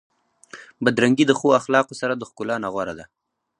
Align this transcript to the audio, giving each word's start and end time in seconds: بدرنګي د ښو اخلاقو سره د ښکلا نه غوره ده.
بدرنګي 0.83 1.25
د 1.27 1.31
ښو 1.39 1.47
اخلاقو 1.59 1.93
سره 2.01 2.13
د 2.15 2.21
ښکلا 2.29 2.55
نه 2.63 2.69
غوره 2.73 2.93
ده. 2.99 3.05